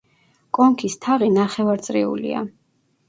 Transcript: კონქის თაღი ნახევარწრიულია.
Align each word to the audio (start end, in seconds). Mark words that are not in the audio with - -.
კონქის 0.57 0.95
თაღი 1.05 1.29
ნახევარწრიულია. 1.35 2.43